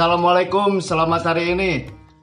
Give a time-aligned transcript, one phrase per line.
[0.00, 1.72] Assalamualaikum, selamat hari ini.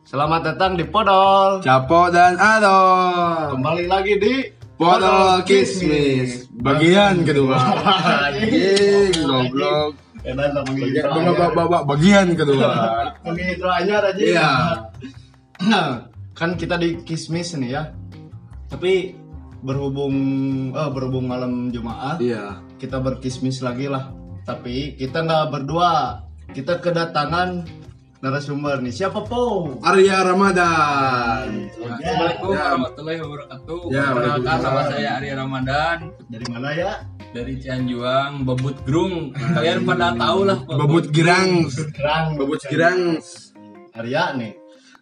[0.02, 1.62] Selamat datang di Podol.
[1.62, 3.54] Capo dan Adol.
[3.54, 4.50] Kembali lagi di
[4.82, 7.54] Podol Kismis bagian kedua.
[8.34, 9.94] Anjing, goblok.
[10.26, 12.70] Edan sama Bagian, bagian kedua.
[13.46, 14.18] Intro aja aja.
[14.18, 14.50] Iya.
[16.42, 17.94] kan kita di Kismis nih ya.
[18.74, 19.14] Tapi
[19.62, 20.18] berhubung
[20.74, 22.58] eh, berhubung malam Jumat, Iya.
[22.82, 24.10] kita berkismis lagi lah.
[24.50, 26.26] Tapi kita nggak berdua.
[26.52, 27.68] Kita kedatangan
[28.20, 28.94] narasumber nih.
[28.94, 29.78] Siapa Po?
[29.84, 31.70] Arya Ramadan.
[31.70, 32.64] Assalamualaikum Ya.
[32.66, 33.80] warahmatullahi wabarakatuh.
[33.94, 35.98] Ya, Perkenalkan nama saya Arya Ramadan
[36.28, 36.94] Dari mana ya?
[37.28, 39.36] dari Cianjuang, Bebut Grung.
[39.36, 41.68] Kalian pada tahu lah Babut girang.
[42.34, 43.20] Babut girang.
[43.94, 44.54] Arya nih.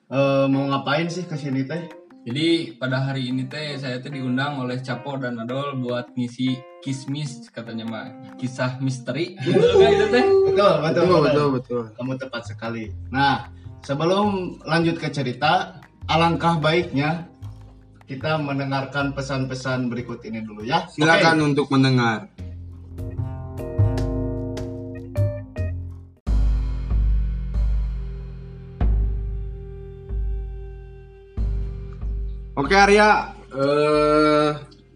[0.05, 1.85] Eh, mau ngapain sih ke sini teh?
[2.25, 7.53] Jadi pada hari ini teh saya teh diundang oleh Capo dan Adol buat ngisi kismis
[7.53, 8.05] katanya mah
[8.41, 9.37] kisah misteri.
[9.45, 10.25] Betul nggak itu teh?
[10.49, 11.81] Betul, betul, Betul, betul, betul.
[11.93, 12.89] Kamu tepat sekali.
[13.13, 13.53] Nah,
[13.85, 15.77] sebelum lanjut ke cerita,
[16.09, 17.29] alangkah baiknya
[18.09, 20.89] kita mendengarkan pesan-pesan berikut ini dulu ya.
[20.89, 22.25] Silakan untuk mendengar.
[32.55, 34.49] Oke Arya, eh,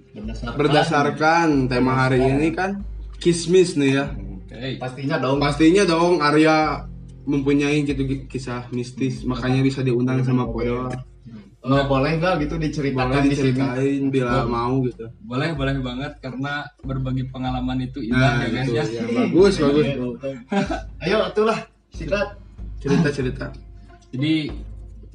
[0.10, 0.20] Oke.
[0.20, 2.80] Berdasarkan, berdasarkan tema hari ini kan
[3.20, 4.06] kismis nih ya.
[4.16, 4.80] Oke.
[4.80, 5.38] pastinya dong.
[5.38, 6.88] Pastinya dong Arya
[7.24, 10.90] mempunyai gitu kisah mistis, makanya bisa diundang sama Podol.
[11.60, 13.52] Eh, boleh nggak gitu diceritakan Boleh di sini?
[13.52, 15.12] diceritain bila mau gitu.
[15.22, 18.84] Boleh boleh banget karena berbagi pengalaman itu Nah, indah ya guys gitu, ya.
[18.88, 19.04] ya.
[19.28, 19.88] bagus, bagus.
[21.04, 21.60] Ayo, itulah
[21.92, 22.28] singkat.
[22.80, 23.52] Cerita-cerita.
[24.16, 24.48] Jadi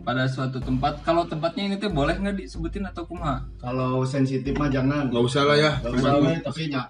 [0.05, 3.41] pada suatu tempat, kalau tempatnya ini tuh boleh nggak disebutin atau kumaha?
[3.59, 5.09] Kalau sensitif mah jangan.
[5.09, 5.73] Nggak usah lah ya.
[5.81, 6.83] Nggak usah, we, tapi ya,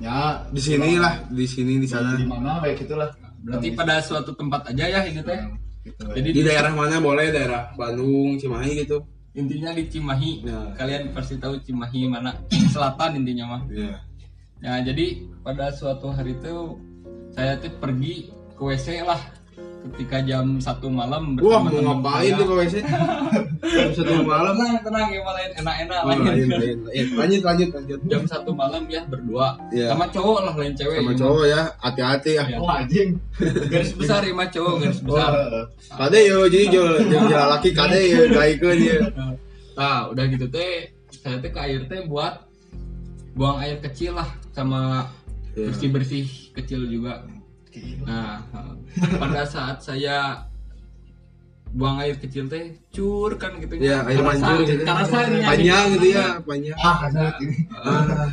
[0.00, 2.16] ya Di sini lah, di sini, di sana.
[2.16, 3.12] di mana kayak gitulah.
[3.44, 5.38] Berarti pada suatu tempat aja ya ini teh.
[5.82, 7.28] Gitu, Jadi Di daerah mana boleh?
[7.28, 9.02] Daerah Bandung, Cimahi gitu.
[9.36, 10.32] intinya di Cimahi.
[10.46, 10.60] Ya.
[10.78, 12.32] Kalian pasti tahu Cimahi mana?
[12.72, 13.62] Selatan intinya mah.
[13.68, 14.00] Iya.
[14.62, 16.78] Nah, jadi pada suatu hari itu
[17.34, 19.18] saya tuh pergi ke WC lah
[19.82, 22.74] ketika jam satu malam Wah, mau ngapain tuh ke WC?
[23.62, 24.54] Jam satu malam.
[24.54, 26.26] Tenang, tenang ya malah enak-enak Oh, lanjut.
[26.28, 27.06] lain, lain, lain.
[27.14, 27.98] Lanjut, lanjut, lanjut.
[28.06, 29.90] Jam satu malam ya berdua Iya.
[29.90, 30.98] sama cowok lah lain cewek.
[30.98, 32.44] Sama ya, cowok ya, hati-hati ya.
[32.46, 32.56] Iya.
[32.56, 33.08] Oh anjing.
[33.68, 35.30] Garis besar ya mah cowok garis besar.
[35.30, 38.98] Wah, Kade yo, jadi jo, jalan laki kade yo, gaikeun ya.
[39.72, 42.44] Nah, udah gitu teh saya teh ke air teh buat
[43.32, 45.08] buang air kecil lah sama
[45.52, 45.68] Iya.
[45.68, 47.24] bersih-bersih kecil juga.
[48.02, 48.44] Nah,
[49.22, 50.44] pada saat saya
[51.72, 54.84] buang air kecil teh cur kan gitu Ya, air mancur gitu.
[54.84, 56.76] Panjang gitu ya, panjang.
[56.76, 57.56] Ah, kasut ini.
[57.72, 58.28] Ah,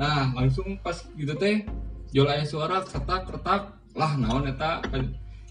[0.00, 1.68] Nah, langsung pas gitu teh
[2.08, 4.80] jol aya suara ketak ketak lah naon eta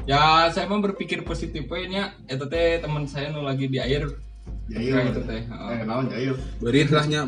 [0.03, 4.09] ya saya mah berpikir positif we nya eta teh teman saya nu lagi di air
[4.65, 5.37] Kayak gitu teh.
[5.37, 5.79] Eh, heeh.
[5.85, 6.33] naon jayu.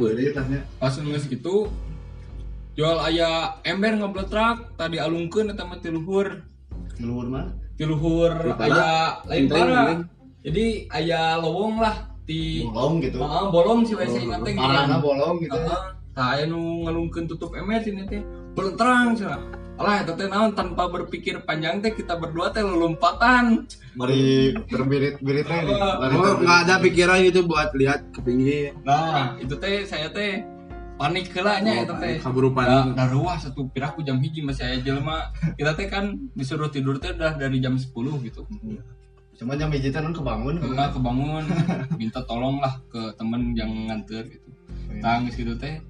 [0.01, 1.69] Berit lahnya, pas ngeus gitu
[2.71, 3.29] jual aya
[3.63, 6.39] ember ngebletrak tadi alungkeun eta mah ti luhur
[6.91, 7.51] Di luar mana?
[7.75, 8.89] ti luhur Di aya
[9.25, 9.99] lain para
[10.41, 13.17] jadi aya lowong lah di Bolong gitu.
[13.19, 15.51] Heeh, bolong si WC nya teh Parahna bolong gitu.
[15.51, 15.67] ya.
[15.67, 15.81] Heeh.
[16.11, 18.21] Tah aya nu ngalungkeun tutup ember sini teh
[18.51, 19.41] belentrang cenah
[19.75, 23.65] Alah, teh naon tanpa berpikir panjang teh kita berdua teh lompatan.
[23.91, 25.73] Mari berbirit-biritnya nih.
[25.73, 26.45] Lari Oh, terbirit.
[26.45, 28.77] nggak ada pikiran gitu buat lihat ke pinggir.
[28.81, 30.45] Nah, itu teh saya teh
[31.01, 32.21] panik heula nya eta teh.
[32.21, 32.93] Kaburu Da, panik.
[32.93, 35.33] da ruah satu piraku jam hiji masih aya jelema.
[35.57, 37.89] Kita teh kan disuruh tidur teh udah dari jam 10
[38.21, 38.45] gitu.
[39.33, 40.61] Cuma jam hiji teh kebangun.
[40.61, 41.43] Enggak kebangun,
[41.99, 44.47] minta tolong lah ke temen yang nganter gitu.
[45.01, 45.81] Tangis gitu teh.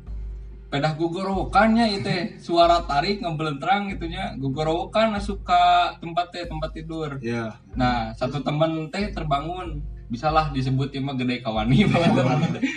[0.72, 5.64] Pedah gugorowokannya itu teh suara tarik ngebelentrang gitunya gugorowokan ke
[6.00, 7.20] tempat teh tempat tidur.
[7.20, 7.60] Ya.
[7.76, 11.88] Nah satu temen teh terbangun bisalah disebut mah gede kawani.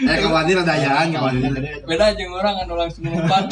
[0.07, 1.53] Eh, kawanir ada ayaan, Kawannya kawanir.
[1.59, 1.71] gede.
[1.85, 3.45] beda jeung orang anu langsung lompat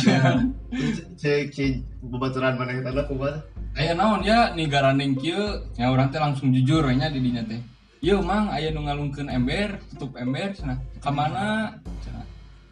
[1.18, 1.72] Cek cek
[2.06, 3.34] bebaturan mana kita ada kubat.
[3.74, 5.66] aya naon ya nih garaneng kieu.
[5.74, 7.58] Ya orang teh langsung jujur nya di dinya teh.
[7.98, 10.78] Yo mang aya nu ngalungkeun ember tutup ember cenah.
[11.02, 11.74] Ka mana?
[12.06, 12.24] Cenah.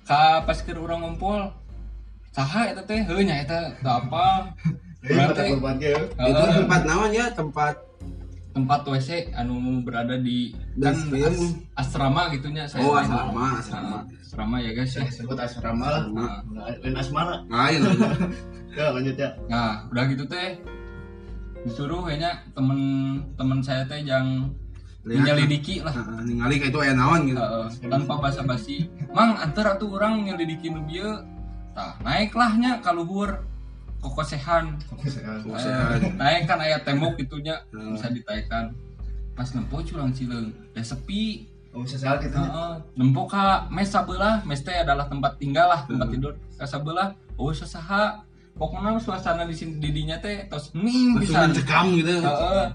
[0.07, 1.51] Ka pas keur urang ngumpul
[2.31, 3.03] saha eta teh?
[3.03, 4.53] Heuh nya eta teu apa
[5.35, 5.57] teh.
[5.57, 5.65] Itu
[6.21, 7.75] heeh, tempat naon ya, tempat
[8.51, 13.99] tempat WC anu berada di Dan kan as- asrama gitunya saya Oh, asrama, asrama.
[14.01, 16.03] Nah, asrama ya guys ya Sebut asrama lah.
[16.05, 16.27] Asrama.
[16.83, 17.35] Lain asmara.
[17.47, 17.81] lain.
[18.71, 19.35] Ya lanjut ya.
[19.47, 20.55] Nah, udah gitu teh
[21.61, 24.47] disuruh kayaknya temen-temen saya teh yang
[25.03, 25.27] Lihat.
[25.27, 27.37] menyelidiki lah Heeh, ningali kayak itu naon gitu.
[27.37, 31.19] Heeh, tanpa basa-basi mang antar atuh orang nyelidiki nu bieu
[31.73, 32.95] tah naik lahnya ka
[34.01, 36.01] kokosehan Kokosehan.
[36.01, 37.95] Eh, naik kan aya tembok gitunya Hmm.
[37.95, 38.73] bisa ditaikkan
[39.33, 42.35] pas nempo curang cileung ya sepi Oh, sesaat gitu.
[42.35, 46.15] Heeh, nempo ka mes sabelah mes teh adalah tempat tinggal lah tempat Hmm.
[46.15, 51.43] tidur ka sabelah oh sasaha pokoknya suasana di sini didinya teh tos hening Langsung pisan
[51.47, 52.15] mencekam gitu.
[52.19, 52.67] Heeh.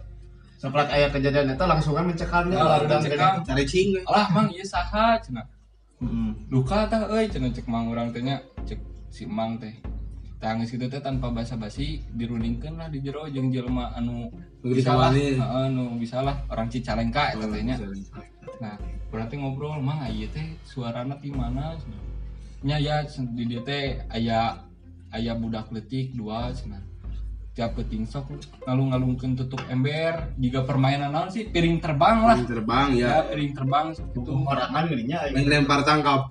[0.56, 3.34] Seplak aya kejadian itu langsungan mencekamnya Oh, ladang mencekam.
[3.36, 3.46] gini.
[3.46, 3.88] Cari cing.
[3.92, 4.02] we.
[4.06, 5.44] alah mang ieu saha cenah
[6.00, 6.30] Heeh.
[6.48, 8.80] luka tah euy cenah cek mang urang teh nya cek
[9.12, 9.76] si mang teh
[10.36, 14.28] tangis gitu teh tanpa basa-basi dirundingkeun lah di jero jeung jelema anu
[14.66, 15.26] Nu bisa lah ditawani.
[15.40, 17.76] heeh nu bisa lah orang Cicalengka eta teh nya.
[17.80, 18.02] Cari.
[18.62, 18.76] nah
[19.12, 21.78] berarti ngobrol mang ieu teh suarana di mana?
[22.66, 24.60] Nya ya di dieu teh aya
[25.14, 26.84] aya budak leutik dua cenah.
[27.56, 28.36] Tiap peting sok
[28.68, 30.36] ngalung-ngalungkeun tutup ember.
[30.36, 31.48] Jika permainan naon sih?
[31.48, 32.36] Piring terbang lah.
[32.36, 33.08] Yang terbang ya.
[33.08, 35.32] ya piring terbang Kumarangan gininya aya.
[35.32, 36.28] Main lempar tangkap.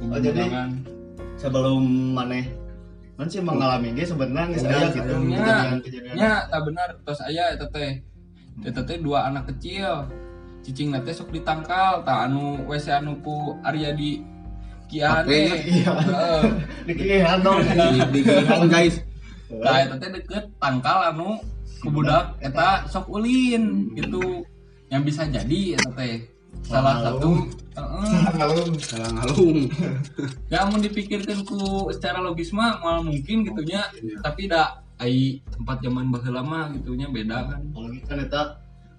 [0.00, 0.48] Oh, jadi
[1.40, 2.52] sebelum maneh
[3.16, 6.16] kan sih mengalami ge sebenarnya geus aya gitu kejadian-kejadian.
[6.48, 8.00] tak benar tos aya eta teh
[8.64, 10.08] eta teh dua anak kecil
[10.64, 14.24] cicing teh sok ditangkal tak anu WC anu ku Arya di
[14.90, 15.94] Kiahan iya.
[16.02, 16.42] Heeh.
[16.90, 17.62] Dikihan dong.
[17.62, 18.20] Di di
[18.66, 18.98] guys.
[19.46, 21.38] Nah, eta teh deket tangkal anu
[21.78, 24.42] ku budak eta sok ulin gitu
[24.90, 26.26] yang bisa jadi eta teh
[26.66, 27.48] salah satu
[27.80, 28.76] Ngalung.
[28.76, 29.58] Salah ngalung.
[30.52, 34.20] ya mau dipikirkan ku secara logis mah malah mungkin gitunya Iya.
[34.20, 38.42] tapi dak ai tempat zaman baheula mah gitunya beda kan Kalau gitu kan eta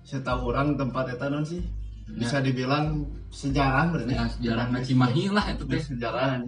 [0.01, 1.61] setahu orang tempat eta non sih
[2.11, 4.11] bisa dibilang sejarah berarti.
[4.17, 6.41] ya sejarah Cimahi lah itu teh sejarah.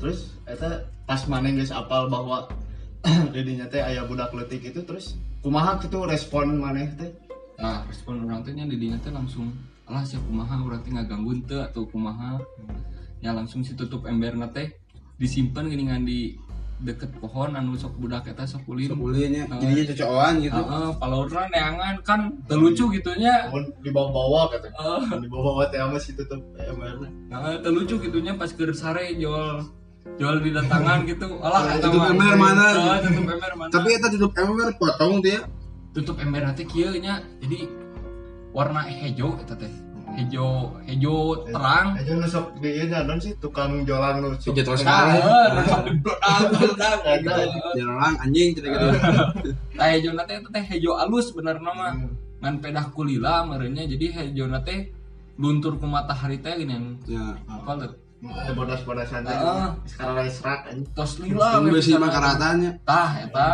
[0.00, 2.48] Terus eta pas maneh geus apal bahwa
[3.36, 5.14] didinya teh aya budak leutik itu terus
[5.44, 7.12] kumaha gitu respon maneh teh?
[7.60, 9.52] Nah respon orang teh nya di dinya teh langsung
[9.84, 12.40] alah sia kumaha urang teh ngagangguin teu atau kumaha
[13.20, 14.72] ya langsung si tutup emberna teh
[15.20, 16.40] disimpan geuningan di
[16.80, 20.56] deket pohon anu sok budak eta sok ulin Sebulinya jadinya cocokan gitu.
[20.64, 23.52] Heeh, palauran neangan kan terlucu gitunya.
[23.52, 24.80] Mun dibawa-bawa katanya.
[24.80, 27.04] Heeh, Dibawa-bawa teh ama si tutup ember.
[27.28, 29.60] nah, terlucu gitunya pas keur sare jual
[30.16, 31.28] jual di datangan gitu.
[31.44, 32.16] Alah eta mah.
[32.16, 32.64] ember mana?
[32.72, 33.70] Heeh, tutup ember mana?
[33.76, 35.44] Tapi eta tutup ember potong dia.
[35.90, 37.22] Tutup ember teh kieu nya.
[37.42, 37.66] Jadi
[38.50, 39.70] warna hejo eta teh.
[40.10, 41.14] Hejo hejo
[41.46, 41.94] terang.
[41.94, 44.50] Aja nu sok di ieu non sih tukang jualan nu sok.
[44.50, 45.22] Hejo terus kare.
[45.22, 47.42] Heeh, nu sok dibledak-bledak kayak gitu.
[47.78, 48.86] Jalan anjing gitu gitu.
[49.78, 51.92] Nah, hejo teh eta teh hejo alus benerna mah.
[51.94, 52.10] Hmm.
[52.40, 54.90] Ngan pedah kulila merenya jadi hejo teh
[55.38, 57.32] luntur ku matahari teh gini Ya.
[57.46, 59.32] apa tuh Ada bodas-bodasan teh.
[59.88, 60.60] Sekarang lagi serak
[60.92, 62.02] tos lila Ini pisan.
[62.02, 62.70] mah karatannya.
[62.84, 63.48] tah eta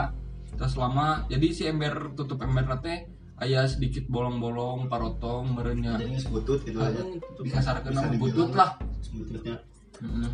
[0.57, 3.07] terus lama jadi si ember tutup ember teh
[3.37, 7.05] aya sedikit bolong-bolong parotong merenya Jadi geus butut gitu aja.
[7.45, 8.71] dikasarkeun Bisa nama dibilang butut lah
[9.13, 9.57] Bututnya.
[10.01, 10.31] Heeh.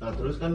[0.00, 0.52] Nah, terus kan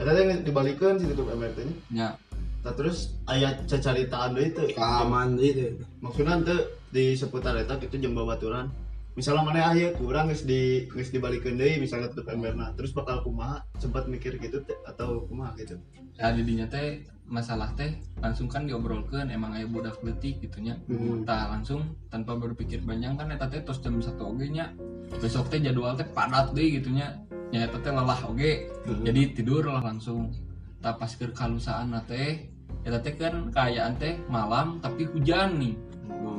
[0.00, 1.68] Eta teh geus dibalikeun si tutup ember teh.
[1.92, 2.16] nya
[2.64, 4.72] Nah, terus aya cacaritaan teu.
[4.72, 5.78] Pengalaman itu.
[6.02, 6.56] maksudnya ente
[6.88, 8.72] di seputar eta gitu jeung babaturan
[9.18, 13.66] misalnya mana aya kurang geus di geus dibalikeun deui misalnya tutup emberna terus bakal kumaha?
[13.82, 15.74] Sempat mikir gitu teh, atau kumaha gitu?
[16.14, 21.26] Ya didinya teh masalah teh langsung kan diobrolkeun emang aya budak leutik gitunya Hmm.
[21.26, 24.70] tah langsung tanpa berpikir panjang kan eta teh tos jam satu oge nya.
[25.18, 27.18] Besok teh jadwal teh padat deh gitunya
[27.50, 28.70] ya eta teh lelah oge.
[28.86, 29.02] Hmm.
[29.02, 30.30] jadi tidur lah langsung.
[30.78, 32.54] Tak pas ke kalusaan teh
[32.86, 35.74] eta teh kan kaayaan teh malam tapi hujan nih
[36.18, 36.34] Mau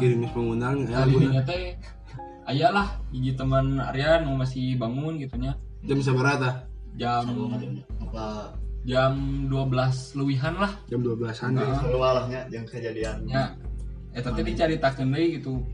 [0.00, 1.02] girimis pengundang ya.
[1.02, 1.76] nah didinya teh
[2.48, 5.54] ayalah hiji teman Arya nu masih bangun gitunya
[5.86, 6.66] Jam seberapa?
[6.92, 7.24] jam
[8.04, 8.52] apa
[8.84, 9.12] jam
[9.48, 11.56] 12 lewihan lah Jam 12-an.
[11.56, 11.78] Heeh.
[11.80, 13.56] selualahnya yang kejadian nya
[14.12, 15.64] eta teh dicaritakeun deui gitu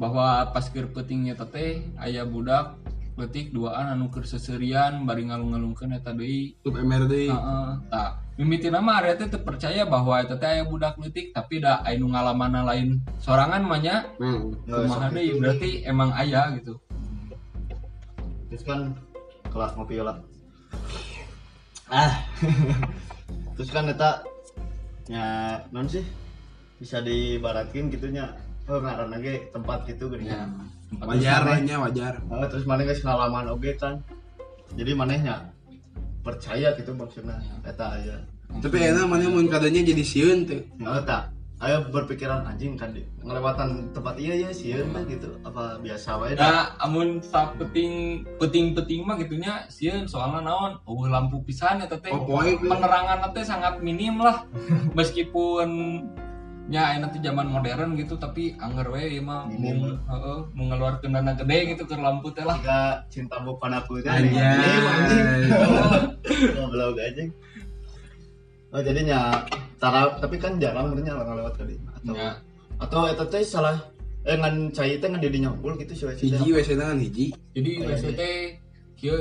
[0.00, 2.80] bahwa pas keur peuting eta teh aya budak
[3.20, 7.28] leutik duaan anu keur seserian bari ngalung-ngalungkeun eta deui deui.
[7.28, 11.60] heeh tah mimitina mah Arya teh teu percaya bahwa eta teh aya budak leutik tapi
[11.60, 12.88] da anu ngalaman lain
[13.20, 14.08] sorangan mah nya.
[14.16, 15.38] Nah, Ya, kumaha sok deui gitu.
[15.44, 16.72] berarti emang aya gitu.
[18.48, 18.96] Terus kan
[19.52, 20.16] kelas ngopi lah.
[21.92, 22.12] Ah.
[23.60, 24.24] Terus kan eta
[25.04, 26.00] ya non sih
[26.80, 28.32] bisa dibaratkin gitunya
[28.72, 30.32] oh ngaran ge tempat gitu gini.
[30.32, 30.48] Ya
[30.88, 32.14] tempat wajar nya wajar.
[32.32, 34.00] Oh, terus mana guys pengalaman oge kan
[34.72, 35.50] jadi manehnya
[36.20, 37.40] percaya gitu maksudnya.
[37.64, 38.16] Eta aya.
[38.60, 40.62] Tapi enak mana mun kadanya jadi sieun teh.
[40.80, 41.30] ya eta.
[41.60, 45.36] Aya berpikiran anjing kan di ngelewatan tempat iya ya sieun teh gitu.
[45.44, 50.80] Apa biasa wae Nah, amun sa peting peting peting mah gitunya sieun soalnya naon?
[50.88, 52.10] Oh lampu pisan eta teh.
[52.12, 54.48] Oh, penerangan teh sangat minim lah.
[54.98, 55.68] Meskipun
[56.70, 59.50] ya enak di zaman modern gitu tapi anger we ieu mah
[60.54, 62.54] mau ngeluarkeun dana gede gitu ke lampu teh lah.
[62.62, 65.50] Jika cinta bukan aku itu Anjay.
[66.54, 67.26] ngobrol aja
[68.70, 69.42] oh jadinya
[69.82, 71.74] cara tapi kan jarang benernya orang lewat tadi.
[71.98, 72.30] Atau Ya.
[72.78, 73.76] atau itu teh salah
[74.22, 77.34] eh ngan cai teh ngan didinya unggul gitu sih hiji wc kan hiji.
[77.50, 78.10] Jadi Oh, WC iya.
[78.14, 78.34] teh
[78.94, 79.18] kieu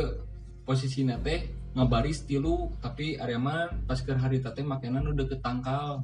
[0.64, 6.02] posisinya teh ngabaris tilu tapi area mah pas ke hari teh makanan udah ke tangkal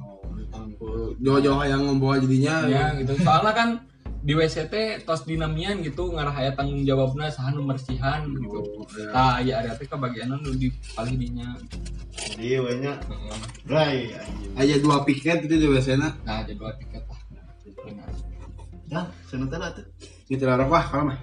[1.18, 2.66] jauh-jauh yang membawa jadinya.
[2.70, 3.18] Ya gitu.
[3.20, 3.68] Soalnya kan
[4.26, 8.58] di WC teh tos dinamian gitu ngarah aya tanggung jawabna saha nu mersihan gitu.
[8.58, 9.42] Oh, ya.
[9.42, 11.54] aya area teh kebagianan nu di paling dinya
[12.36, 12.58] jadi
[13.64, 14.52] dry anjing.
[14.58, 16.10] Aja dua piket itu di wc na?
[16.26, 17.20] Nah jadwal tiket lah.
[17.86, 18.08] Benar.
[18.86, 19.86] Ya seneng lah tuh
[20.46, 21.18] lah apa kalau mah.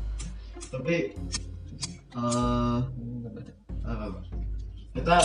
[0.72, 0.96] Tapi
[2.18, 2.78] eh
[4.94, 5.16] kita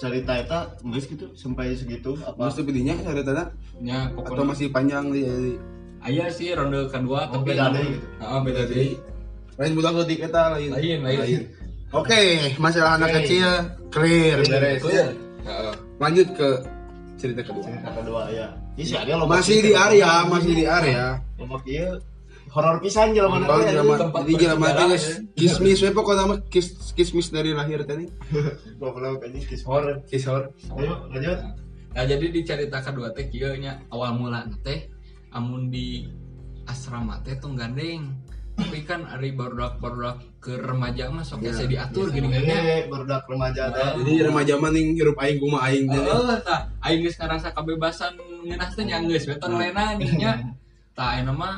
[0.00, 2.48] cerita kita nggak gitu sampai segitu apa?
[2.48, 3.44] Mas tapi dinya ada tanda
[3.80, 5.24] nya atau masih panjang di
[6.00, 8.06] aya sih ronde kedua Oh, tapi beda deui gitu.
[8.20, 8.88] Heeh, beda deui.
[9.60, 10.70] lain budak ledik kita lain.
[10.72, 11.40] Lain lain.
[11.92, 12.20] Oke
[12.56, 13.16] masalah anak Oke.
[13.24, 13.48] kecil
[13.92, 14.36] clear.
[14.40, 15.08] Beres Clear.
[15.44, 15.74] Heeh.
[16.00, 16.48] lanjut ke
[17.20, 17.64] cerita kedua.
[17.68, 18.48] Cerita kedua ya.
[18.80, 21.20] Ini sih ada masih di area masih di area.
[21.68, 21.88] Iya
[22.50, 23.38] horor pisan jelema
[23.94, 25.06] tempat jadi jelema teh geus
[25.38, 28.10] kismis we pokoknya mah kis kismis dari lahir tadi
[28.80, 31.38] goblok anjing kis horor kisor ayo lanjut.
[31.90, 33.82] Nah, jadi di cerita kedua teh kieu nya.
[33.90, 34.86] Awal mula teh
[35.34, 36.06] amun di
[36.66, 38.14] asrama teh tong gandeng.
[38.54, 42.44] Tapi kan ari barudak-barudak ke remaja mah sok Ya, saya diatur gini gini.
[42.44, 44.04] ini barudak remaja teh.
[44.04, 46.60] Jadi remaja maning hirup aing kumaha aing teh Heeh, tah.
[46.84, 50.32] Aing geus ngarasa kabebasan ngeunah teh nya geus we lena nya.
[50.94, 51.54] Tah ayeuna mah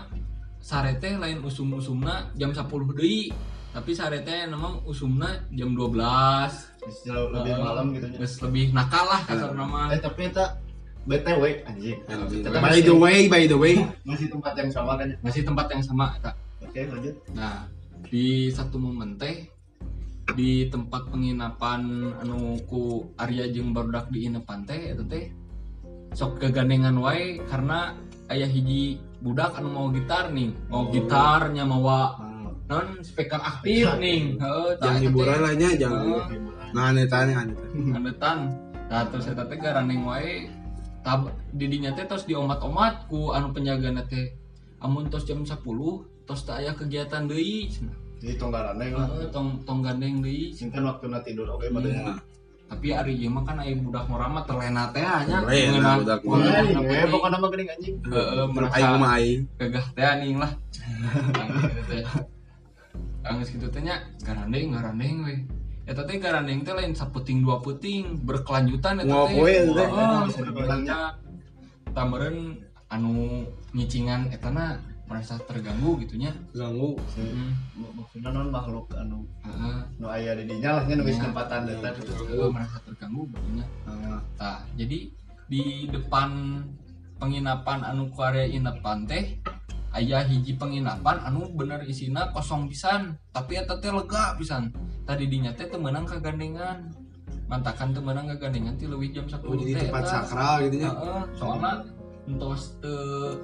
[0.62, 2.62] sare teh lain usum-usumna jam 10
[2.94, 3.34] deui.
[3.72, 6.70] Tapi sare teh nama usumna jam 12.
[6.82, 7.62] bisa lebih Heeh.
[7.62, 8.06] malam gitu
[8.42, 9.86] lebih nakal lah kasar nama.
[9.94, 10.58] eh tapi kita
[11.02, 12.42] btw anjing Anjing.
[12.42, 13.78] Kita by the way by the way
[14.08, 15.14] masih tempat yang sama kan?
[15.22, 16.34] Masih tempat yang sama eta.
[16.58, 17.70] oke lanjut Nah,
[18.06, 19.46] di satu momen teh
[20.34, 21.82] di tempat penginapan
[22.18, 25.30] anu ku Arya jeung barudak di inepan teh eta teh
[26.18, 27.94] sok kegandengan wae karena
[28.26, 30.90] ayah hiji budak anu mau gitar nih mau Oh.
[30.90, 36.04] gitarnya mawa Ah, non speaker aktif nih heeh jangan hiburan lah nya jangan
[36.74, 38.38] nah aneh tanya ngadetan
[38.90, 40.50] nah terus eta teh garaneng wae
[41.00, 44.34] tab didinya teh tos diomat-omat ku anu penjagana teh
[44.78, 45.54] amun tos jam 10
[46.22, 47.94] tos teu aya kegiatan deui cenah.
[48.22, 50.54] Jadi tonggaran lah Heeh, tong tong gandeng deui.
[50.54, 52.14] Sing kan waktu tidur oke pada Iya.
[52.72, 56.20] Tapi ari ieu mah kan aya budak murah mah terlena teh nya Terlena Mengenal- budak
[56.22, 56.36] mah.
[56.40, 57.94] mengenal eh pokoknya nama geuning anjing.
[58.02, 59.40] Heeh, merasa aing kumaha aing.
[59.60, 60.52] gagah teh anjing lah.
[63.22, 63.80] Nah, gitu teh.
[63.80, 65.34] Nya garandeng garandeng we.
[65.84, 69.62] Eta teh garandeng teh lain saputing dua puting berkelanjutan eta Nguap teh.
[69.62, 69.84] eta
[70.80, 70.90] teh.
[71.92, 72.38] Tameureun
[72.88, 74.80] anu nyicingan etana
[75.12, 76.32] merasa terganggu gitunya.
[76.56, 77.52] Ganggu hmm.
[77.92, 79.78] maksudnya non makhluk anu Heeh.
[80.00, 81.28] nu aya di dinya lah nya geus Iya.
[81.28, 84.98] tempatan eta Heeh, merasa terganggu gitunya Ah, Nah, jadi
[85.52, 86.28] di depan
[87.20, 89.36] penginapan anu ku area inepan teh
[89.92, 94.72] aya hiji penginapan anu bener isina kosong pisan tapi eta teh lega pisan.
[95.04, 96.88] Tadi dinya teh teu meunang kagandengan.
[97.52, 101.22] Mantakan teu meunang kagandengan ti leuwih jam 10 oh jadi tempat sakral gitu nya Heeh,
[101.36, 101.72] soalnya
[102.24, 102.98] entos teu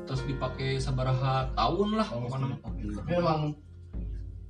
[0.04, 2.54] tos dipake sabaraha tahun lah Oh, pokokna.
[2.94, 3.40] tapi emang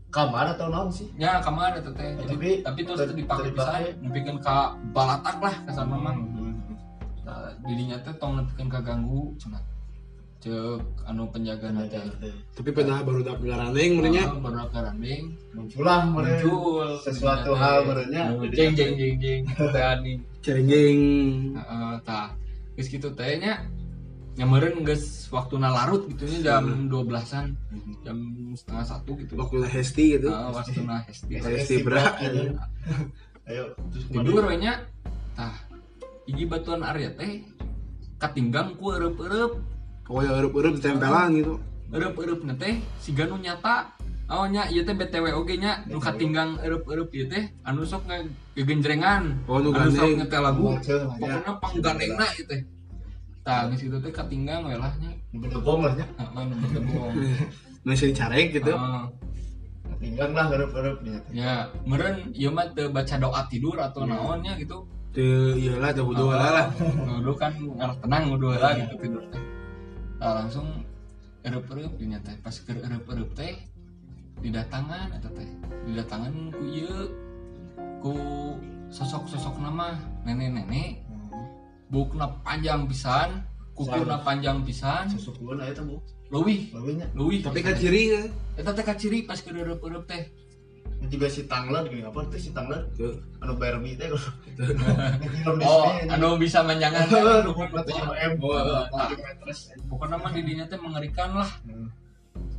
[0.08, 1.08] kamar atau naon sih?
[1.14, 2.12] Nya kamar eta teh.
[2.14, 3.82] Jadi Tapi- tapi terus ter- teu dipake terdipakai.
[3.85, 4.56] pisan nepikeun ka
[4.90, 6.16] balatak lah kasar mah.
[7.25, 9.61] Nah, dirinya teh tong nepikeun kaganggu cenah
[10.38, 10.54] cek
[11.02, 11.99] anu penjaga nanti
[12.54, 16.88] tapi pada baru dak garandeng merenya baru karanding munculah mereka muncul.
[16.97, 19.40] Sesuatu hal merenya jeng jeng jeng jeng.
[19.50, 20.99] Teh anjing cenggeng
[21.52, 22.30] heeh tah.
[22.76, 23.66] Geus kitu teh nya
[24.38, 27.59] nyameureun geus waktuna larut gitu nya jam 12-an
[28.07, 28.16] jam
[28.54, 29.35] setengah satu gitu.
[29.35, 30.30] Waktu hesti gitu.
[30.30, 31.33] Heeh, waktuna hesti.
[31.42, 32.14] Hesti berat.
[33.49, 34.85] ayo terus tidur we nya
[35.33, 35.57] tah
[36.28, 37.40] hiji batuan Arya teh
[38.21, 39.57] katinggang ku eueup-eueup
[40.07, 41.54] oh ya erup-erup ditempelan gitu.
[41.90, 43.90] Eueup-eueup na teh siga nu nyata.
[44.28, 47.49] Oh nya ieu teh BTW oge nya nu katinggang eueup-eueup ieu teh.
[47.66, 50.16] Anu sok ngegenjrengan Oh, nu anu sok gandeng.
[50.23, 50.62] ngetel lagu.
[50.62, 51.09] Bocil, ya.
[51.16, 52.61] pokoknya panggandengna ieu teh
[53.49, 57.12] tah geus kitu teh katinggang we lah nya bedegong lah nya heeh betebong
[57.88, 58.76] masih dicarek gitu.
[58.76, 59.05] Heeh.
[59.99, 61.52] tinggal lah gerup-gerup nya ya
[61.88, 64.85] meureun ieu mah teu baca doa tidur atau naonnya gitu.
[65.17, 66.67] Tuh iyalah tuh kudu heula lah.
[67.09, 69.43] dulu kan ngarah tenang udah lah gitu tidur teh.
[70.21, 70.85] Nah, langsung
[71.40, 72.37] erup-erup dinya teh.
[72.45, 73.57] Pas ke erup-erup teh
[74.45, 75.49] didatangan eta teh.
[75.88, 76.99] Didatangan ku ieu
[78.05, 78.12] ku
[78.93, 79.97] sosok-sosok nama
[80.28, 81.07] nenek-nenek
[81.88, 85.07] bukna panjang pisan kukuna panjang pisan.
[85.07, 85.97] Sesukuan tuh bu.
[86.35, 86.75] Leuwih.
[87.14, 87.38] Leuwih.
[87.47, 88.23] Tapi kan ciri ya.
[88.59, 90.26] Eta teh kaciri pas keureup-ureup teh.
[91.07, 93.23] Juga si tanglet gini apa tuh si tanglet Tuh.
[93.38, 97.07] anu Barbie teh kalau oh anu bisa manjangan
[97.47, 99.07] anu m Oh,
[99.95, 101.50] pokoknya mah di dinya teh mengerikan lah.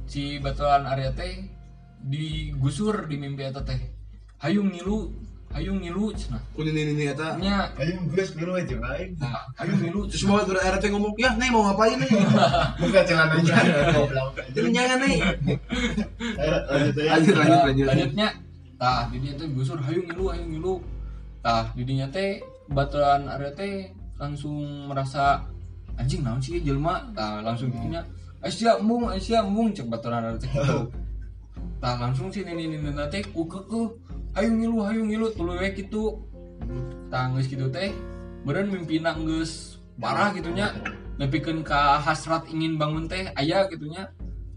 [0.08, 1.52] Si baturan Arya teh
[2.00, 3.92] digusur di mimpi eta teh.
[4.40, 5.12] Hayung ngilu
[5.50, 9.82] hayung ngilu cenah kuning ini ini eta nya ayo gus biru aja lain nah, hayung
[9.82, 12.12] ngilu terus mau tur RT ngomong ya nih mau ngapain nih
[12.78, 13.56] bukan celananya
[13.98, 15.18] goblok jadi jangan nih
[16.38, 17.86] ayo lanjut lanjut lanjut lanjut.
[17.90, 18.30] lanjutnya
[18.80, 20.76] tah di dinya teh gusur hayung ngilu hayung ngilu.
[21.44, 22.40] Tah di dinya teh
[22.72, 23.28] baturan
[23.60, 25.44] teh langsung merasa
[26.00, 27.12] anjing naon sih jelma?
[27.12, 28.00] Tah langsung gitunya
[28.40, 30.88] Aisyah embung Aisyah embung cek baturan teh gitu.
[31.84, 33.44] Tah langsung sih nini nini teh ku
[34.36, 36.20] hayung ngilu hayung ngilu tuluy we kitu.
[37.10, 37.90] Tah geus kitu teh
[38.46, 40.72] beureun mimpina geus parah gitunya
[41.20, 44.08] nepikeun ka hasrat ingin bangun teh aya gitunya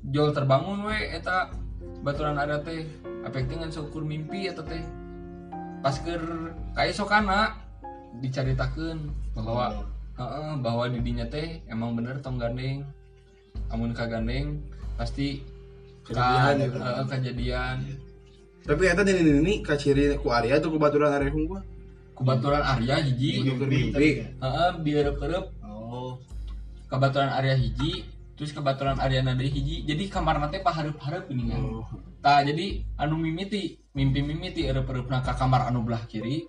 [0.06, 1.50] jol terbangun we eta
[2.02, 2.84] baturan ada teh.
[3.22, 4.82] Efek dengan seukur mimpi eta teh.
[5.78, 7.54] Pas keur kaesokana
[8.18, 8.98] dicaritakeun
[9.34, 9.86] bahwa
[10.18, 12.82] heeh bahwa di dinya teh emang bener tong gandeng.
[13.70, 14.60] Amun kagandeng
[14.98, 15.40] pasti
[16.02, 16.78] Kejadian ka- gitu.
[16.82, 17.76] heeh, kejadian
[18.62, 21.60] tapi eta ini ini ini kaciri ku Arya tuh kebaturan Arya gua.
[22.14, 23.42] Kubaturan Arya hiji.
[23.42, 24.22] Mimpi.
[24.22, 24.70] heeh
[25.66, 26.14] oh.
[26.86, 28.06] Kebaturan Arya hiji
[28.38, 29.82] terus kebaturan Arya nade hiji.
[29.82, 31.58] Jadi kamar nanti pahareup-hareup ini kan?
[31.58, 31.82] Oh.
[32.22, 36.46] Tah jadi anu mimiti mimpi mimiti eureupna ka kamar anu belah kiri.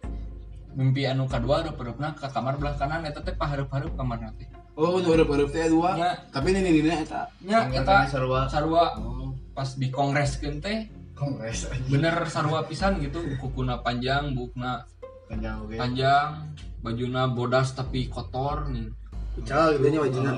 [0.77, 3.09] Mimpi anu kadua eureupna ka kamar belah kanan.
[3.09, 4.45] Eta teh pahareup-hareup kamar nanti.
[4.77, 5.97] Oh nu urip urip teh dua.
[5.97, 6.11] Nya.
[6.29, 7.25] Tapi ini ini eta.
[7.41, 8.41] Nya Yang eta sarua.
[8.45, 9.01] sarua.
[9.01, 9.33] Oh.
[9.57, 10.89] Pas di kongreskeun teh
[11.23, 13.23] kongres aja bener sarua pisan gitu.
[13.39, 14.83] Kukuna panjang bukna
[15.31, 15.75] panjang oke.
[15.79, 16.51] panjang.
[16.83, 18.91] Bajuna bodas tapi kotor nih.
[19.39, 20.31] Ucal gitu nya wajina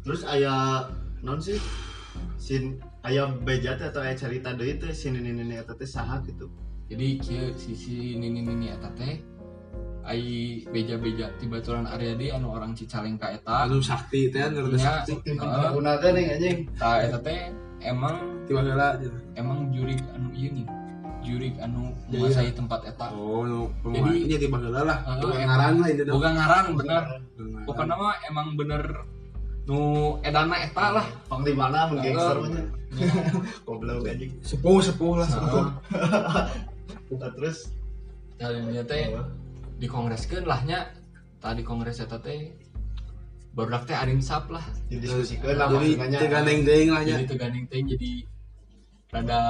[0.00, 0.88] terus ayah
[1.20, 1.60] non sih
[2.40, 6.48] sin ayah beja atau ayah cerita deui teh si nini nini eta teh saha gitu.
[6.90, 9.20] Jadi kieu sisi nini nini eta teh
[10.00, 13.68] ai beja-beja tibaturan Arya di anu orang Cicalengka eta.
[13.68, 15.12] Anu sakti teh anu rada nya sakti.
[15.22, 15.70] Heeh.
[15.76, 16.56] gunakan nih anjing.
[16.74, 18.96] Tah eta teh emang tiba heula
[19.34, 20.66] emang jurik anu ieu nih
[21.20, 23.06] jurik anu Iya, menguasai tempat eta.
[23.12, 24.98] Oh nu Jadi- pemainnya tiba heula lah.
[25.00, 25.48] Heeh, Tukang emang.
[25.50, 27.02] ngaran lah itu boga ngaran bener.
[27.62, 28.82] pokoknya mah emang bener
[29.62, 29.78] nu
[30.20, 31.06] edana eta lah.
[31.26, 32.50] Panglimana mun gangster mah
[33.66, 34.32] goblok anjing.
[34.40, 35.64] Sepuh sepuh lah sepuh.
[37.10, 37.70] Nah, terus?
[38.34, 39.12] Tadinya teh
[39.76, 40.90] di kongreskeun lahnya
[41.38, 42.52] tadi kongres eta teh
[43.54, 44.62] barudak teh arim sap lah.
[44.86, 48.12] Didiskusikan lah jadi maksudnya teh gandeng deing lah nya jadi teganding teh jadi
[49.10, 49.40] rada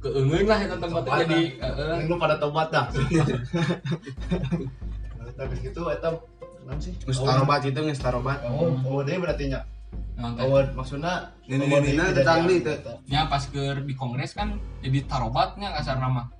[0.00, 1.96] keungeun lah eta tempat teh Tobat jadi lah.
[2.00, 2.86] Ini lu pada tobat dah.
[5.34, 6.08] Tapi gitu eta
[6.64, 6.92] non sih?
[7.04, 8.38] Geus tarobat itu geus tarobat.
[8.48, 9.68] Oh oh dia berarti nya
[10.18, 12.74] oh maksudnya tetang jadi di teh.
[12.78, 12.92] eta.
[13.10, 16.30] nya pas ke di kongres kan jadi tarobatnya kasar nama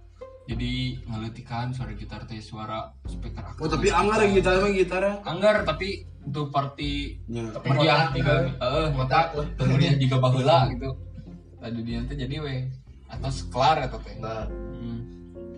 [0.44, 5.14] jadi ngeletikan suara gitar teh suara speaker oh tapi anggar yang gitar mah gitar ya.
[5.24, 8.44] anggar tapi untuk party meriah ngotak, tiga kan?
[8.56, 9.26] eh lah.
[9.68, 10.88] meriah juga baheula gitu.
[11.60, 12.54] Tadi dia teh jadi we
[13.12, 14.16] atas kelar eta teh.
[14.20, 14.48] Nah.
[14.48, 15.00] Hmm.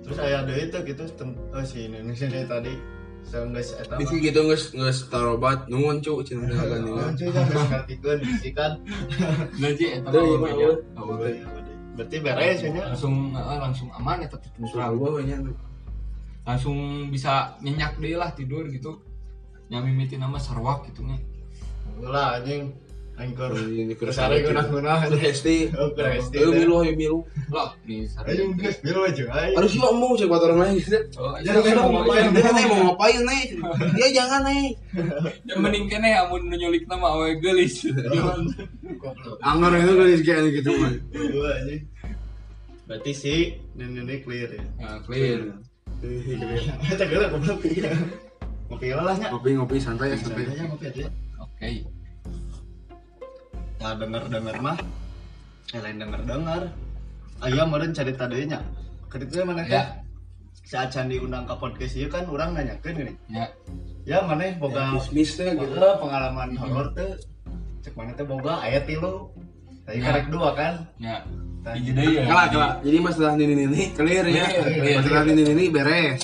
[0.02, 2.72] terus aya deui teh gitu tem- oh si Indonesia dari tadi
[3.26, 7.42] seenggeus eta Bisi gitu geus geus tarobat nuhun cu cenah teh gandeng Oh, cuy, kan
[7.46, 8.72] geus ngartikeun bisikan.
[9.58, 11.65] Gaji eta Tuh, mah
[11.96, 14.28] Berarti beres ya langsung langsung aman
[14.68, 15.40] Surah gua nya.
[16.46, 19.00] Langsung bisa nyenyak deh lah tidur gitu.
[19.72, 21.16] Yang mimiti nama sarwak gitu nya.
[22.04, 22.70] Lah anjing
[23.16, 23.50] anchor.
[23.96, 25.56] Keur hesti.
[25.72, 26.36] Oh, keur hesti.
[26.36, 27.18] Ayo milu ayo milu.
[27.48, 29.24] lah nih Ayo geus biru aja.
[29.56, 30.76] Aduh sih mau cek buat orang lain
[31.16, 32.28] oh Ya, ya, mau ngapain?
[32.36, 33.42] Dia nih mau ngapain nih?
[33.96, 34.64] Dia jangan nih.
[35.48, 37.84] yang mending kene amun nu nyulik nama awe gelis
[38.96, 39.36] Goblok.
[39.44, 40.92] Anggar itu gelis kayak gitu mah.
[42.86, 43.36] Berarti si
[43.74, 44.64] nenek clear ya.
[44.78, 45.40] ya clear
[46.86, 47.60] Eta geuleuh goblok.
[48.66, 49.28] Ngopi lah nya.
[49.32, 50.44] Ngopi ngopi santai ya santai.
[50.44, 51.08] Ngopi aja.
[51.36, 51.95] oke
[53.76, 54.78] Nah, denger-denger mah
[55.74, 56.62] eh lain denger-denger.
[57.42, 58.62] Aya meureun cerita deui nya.
[59.10, 59.66] Ketika mana?
[59.66, 59.82] Ya.
[60.66, 63.12] Saat Can diundang ke podcast ieu kan urang nanyakeun gini.
[63.30, 63.46] ya
[64.06, 65.74] Ya maneh boga Bisnis teh gitu.
[65.78, 67.18] Pengalaman horor tuh
[67.82, 69.30] cek mana teh boga ayat tilu.
[69.86, 70.04] Tadi Ya.
[70.10, 70.74] karek dua kan.
[70.98, 71.22] ya
[71.62, 72.72] Tadi ya Kalah kalah.
[72.82, 74.46] Jadi masalah ini ini clear ya.
[74.46, 74.96] Clear, clear.
[75.02, 76.22] Masalah ini ini beres.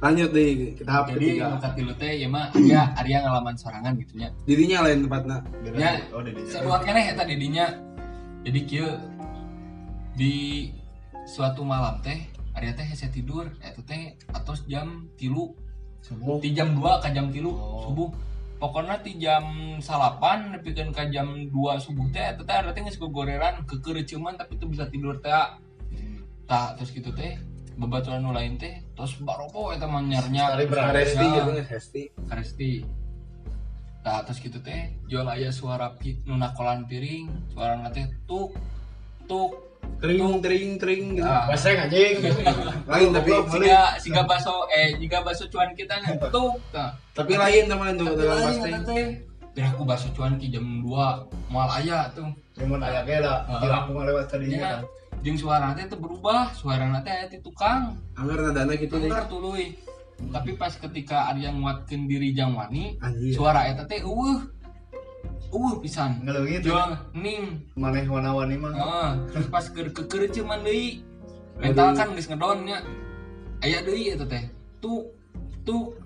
[0.00, 1.44] Lanjut deh ke tahap jadi ketiga.
[1.52, 5.38] nu katilu teh ya mah Arya Arya ngalaman sorangan gitu nya Dirinya lain tempatnya.
[5.76, 6.48] Ya, oh di dinya.
[6.48, 7.66] Sarua keneh eta didinya.
[8.40, 8.88] Jadi kieu
[10.16, 10.34] di
[11.28, 12.16] suatu malam teh
[12.56, 15.52] Arya teh hese tidur eta teh atos jam tilu
[16.00, 16.40] Subuh.
[16.40, 17.84] di jam 2 ke jam tilu Oh.
[17.84, 18.08] subuh
[18.56, 19.44] pokoknya di jam
[19.84, 24.56] salapan nepikeun ka jam 2 subuh teh eta teh artinya geus gogoreran keker cuman tapi
[24.56, 25.28] itu bisa tidur teh
[26.48, 27.36] tak terus gitu teh
[27.76, 30.90] babaturan nu lain teh terus baropo eta mah nyarnya Sekali berapa?
[30.92, 31.34] Resti Ya.
[31.36, 32.72] gitu Resti Karesti
[34.00, 38.56] Nah, terus gitu teh jual aya suara pi, nu nakolan piring suara teh tuk
[39.28, 39.52] tuk
[40.00, 41.44] tring tring tring gitu Ah.
[41.44, 42.16] Bahasa anjing.
[42.88, 46.96] lain tapi siga siga baso eh jika baso cuan kita nya tuk nah.
[47.12, 50.86] tapi lain teman tuh dalam pasti aku baso cuan ki jam 2
[51.50, 53.56] mal aya tuh Cuman aya ge da, Ah.
[53.58, 54.80] kira aku ngalewat tadinya ya kan.
[55.20, 59.24] jeung suara teh teu berubah suara teh aya ti tukang anggar nadana gitu deh Bener
[59.26, 59.74] tuluy
[60.20, 63.32] tapi pas ketika ada yang nguatkeun diri jang wani Anjir.
[63.32, 64.40] suara eta teh eueuh
[65.50, 68.70] eueuh pisan Ngeleungit jual ning maneh warna-warni mah.
[68.72, 71.02] Heeh, terus pas keur keker cuman deui.
[71.58, 72.78] Mental kan geus ngedon nya.
[73.60, 74.46] Aya deui eta teh.
[74.80, 75.10] Tuk
[75.66, 75.99] tuk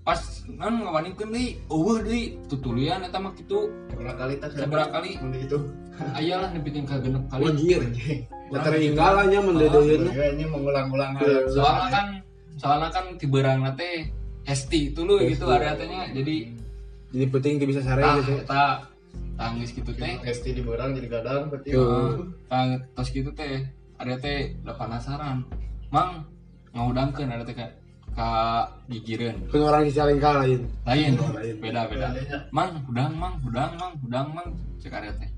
[0.00, 2.22] pas non ngawanikeun deui, eueuh deui.
[2.48, 3.68] Tutulian eta mah kitu.
[3.92, 5.20] Berapa kali tak Seberapa kali?
[5.20, 5.58] Mun itu.
[6.18, 7.44] Aya lah nepikeun ka genep kali.
[7.52, 7.82] Anjir.
[8.50, 10.10] Ya tertinggal aja mendedeun.
[10.10, 11.20] Ya ini mengulang-ulang
[11.52, 12.06] Soalnya kan
[12.56, 14.08] soalnya kan tibeurang teh
[14.44, 16.08] hesti tulu gitu area teh nya.
[16.10, 16.56] Jadi
[17.10, 18.38] Jadi penting tuh bisa sare gitu.
[18.38, 18.86] eta
[19.34, 20.18] tangis gitu teh.
[20.24, 21.68] Esti di barang jadi gadang berarti.
[21.74, 22.32] Tuh.
[22.48, 23.68] Tang tos gitu teh
[24.00, 25.44] ada teh udah penasaran.
[25.92, 26.24] Mang
[26.72, 27.54] ngaudangkeun ada teh
[28.16, 28.30] ka
[28.90, 29.36] gigireun.
[29.48, 30.60] Kan orang di Calengka lain.
[30.84, 31.54] lain lain.
[31.62, 32.08] beda beda
[32.50, 34.48] mang udang mang udang mang udang mang
[34.82, 35.30] cek ada teh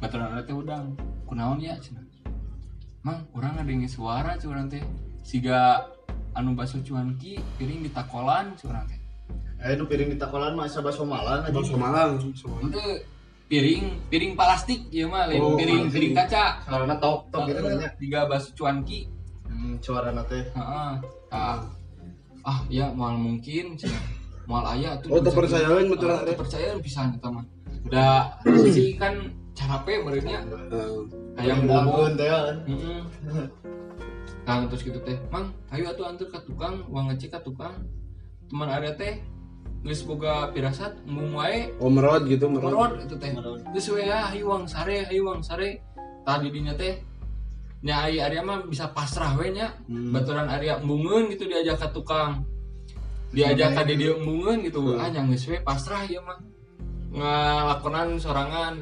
[0.00, 0.96] baturan ada teh udang
[1.28, 2.00] kunaon ya cina
[3.04, 4.82] mang orang ada yang suara cuman teh
[5.22, 5.84] siga
[6.32, 8.96] anu baso cuanki piring di takolan cuman teh
[9.58, 11.50] Eh nu piring di takolan mah asa baso malan aja.
[11.50, 12.10] Bang Malang.
[12.22, 12.78] Itu
[13.50, 17.90] piring piring plastik ya mah lain Oh, piring piring kaca Karena tok tok gitu banyak.
[17.98, 19.10] tiga baso cuanki
[19.50, 20.46] Hmm, suara teh.
[20.54, 20.90] Heeh.
[21.34, 21.58] ah
[22.42, 23.74] ah ya mal mungkin
[24.44, 26.32] mal aya tuh Oh, kepercayaan betul, Ah, Re.
[26.32, 27.44] kepercayaan pisan eta mah
[27.84, 30.90] udah sih kan cara pe merenya Eh,
[31.38, 32.56] kayak bobo teh kan.
[34.42, 37.84] Nah, terus gitu teh, Mang, ayo atuh antar ke tukang, uang ngecek ke tukang.
[38.48, 39.20] Teman ada teh,
[39.84, 42.72] geus boga pirasat, embung wae, Oh merod gitu merod.
[42.72, 43.36] merod itu teh.
[43.70, 45.84] Geus we ya, ayo uang sare, ayo uang sare.
[46.24, 46.96] Tadi dinya teh,
[47.78, 49.74] nya ai area mah bisa pasrah we nya.
[49.86, 50.10] Hmm.
[50.10, 52.42] Baturan area embungeun gitu diajak ke tukang.
[53.30, 54.80] Diajak ka dia embungeun gitu.
[54.82, 55.02] Hmm.
[55.02, 56.38] Ah, nya geus we pasrah ieu mah.
[57.14, 58.74] Ngalakonan sorangan.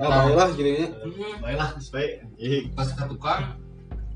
[0.00, 0.88] Ah, baiklah jadinya.
[1.04, 1.34] Heeh.
[1.44, 2.08] Baiklah, sesuai.
[2.24, 2.64] Anjing.
[2.72, 3.42] pas ke tukang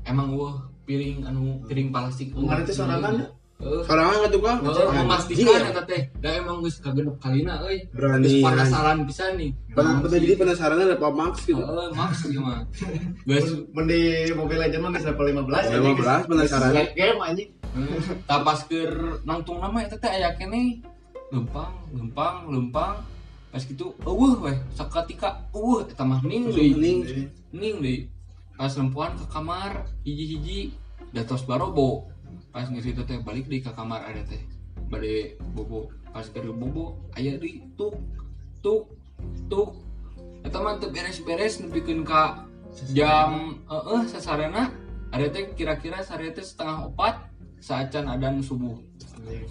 [0.07, 0.55] emang wah
[0.87, 3.13] piring anu piring plastik Kemarin teh sorangan
[3.57, 3.81] ya?
[3.83, 4.57] Ke tukang.
[4.61, 5.71] Heeh, memastikan Anjir.
[5.73, 8.23] eta teh da emang geus kagenep kalina euy Berani.
[8.23, 11.57] geus penasaran pisan nih pen- jadi penasaran ada Pak Max gitu.
[11.57, 12.61] heeh maks ieu mah
[13.27, 14.01] geus Mun di
[14.33, 16.71] Mobile Legends mah bisa level 15 Level 15 penasaran.
[16.93, 17.49] Game anjing.
[18.69, 18.91] keur
[19.25, 20.81] nangtung nama eta teh aya keneh
[21.29, 22.95] lempang lempang lempang
[23.51, 26.97] pas gitu eueuh weh saketika eueuh eta mah ning deui Ning.
[27.51, 27.97] ning deui
[28.53, 30.73] pas lempuan ke kamar hiji-hiji
[31.13, 32.09] datos barobo
[32.53, 34.41] pas ngisi itu teh balik di ke kamar ada teh
[34.87, 37.97] bade bobo pas ke bobo aya di tuk
[38.63, 38.89] tuk
[39.51, 39.75] tuk
[40.45, 42.47] eta mah teu beres-beres nepikeun ka
[42.93, 44.71] jam heeh sasarana
[45.11, 47.27] ada teh kira-kira sare teh setengah opat
[47.59, 48.77] saacan adan subuh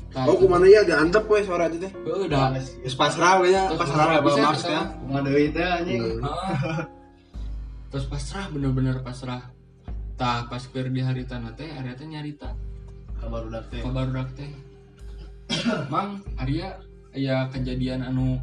[0.09, 1.93] Tah, Oh, kumana ya diantep we suara itu teh.
[1.93, 4.81] teh, heuh dah Geus pasrah we pasrah pasrah ya.
[4.81, 4.85] mah.
[5.05, 6.01] Kumaha deui teh anjing.
[6.25, 6.81] Heeh.
[7.93, 9.53] terus pasrah bener-bener pasrah
[10.17, 12.57] tah pas keur di hari tanah teh area teh nyarita
[13.27, 13.83] Kabar udah teh.
[13.83, 14.51] kabar udah teh?
[15.93, 16.23] Mang?
[16.39, 16.79] Arya
[17.11, 18.39] aya kejadian anu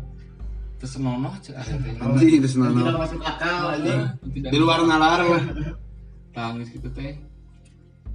[0.76, 1.56] tesenonoh cek
[2.04, 4.12] Anjing geus Tidak masuk akal anjing.
[4.28, 5.24] Tidak Di luar nalar
[6.36, 7.16] tangis gitu teh.